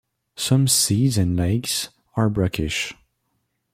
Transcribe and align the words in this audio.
Some 0.35 0.67
seas 0.67 1.15
and 1.19 1.37
lakes 1.37 1.89
are 2.15 2.27
brackish. 2.27 2.95